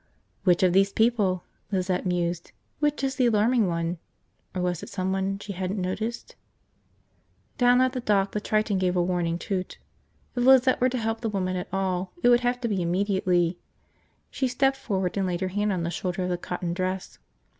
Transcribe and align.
Which 0.45 0.63
of 0.63 0.73
these 0.73 0.91
people, 0.91 1.43
Lizette 1.71 2.07
mused, 2.07 2.53
which 2.79 3.03
is 3.03 3.17
the 3.17 3.27
alarming 3.27 3.67
one? 3.67 3.99
Or 4.55 4.61
was 4.63 4.81
it 4.81 4.89
someone 4.89 5.37
she 5.37 5.53
hadn't 5.53 5.79
noticed...? 5.79 6.35
Down 7.59 7.81
at 7.81 7.91
the 7.93 7.99
dock 7.99 8.31
the 8.31 8.41
Triton 8.41 8.79
gave 8.79 8.95
a 8.95 9.03
warning 9.03 9.37
toot. 9.37 9.77
If 10.35 10.43
Lizette 10.43 10.81
were 10.81 10.89
to 10.89 10.97
help 10.97 11.21
the 11.21 11.29
woman 11.29 11.55
at 11.55 11.67
all, 11.71 12.13
it 12.23 12.29
would 12.29 12.39
have 12.39 12.59
to 12.61 12.67
be 12.67 12.81
immediately. 12.81 13.59
She 14.31 14.47
stepped 14.47 14.77
forward 14.77 15.17
and 15.17 15.27
laid 15.27 15.41
her 15.41 15.49
hand 15.49 15.71
on 15.71 15.83
the 15.83 15.91
shoulder 15.91 16.23
of 16.23 16.29
the 16.29 16.37
cotton 16.39 16.73
dress. 16.73 17.19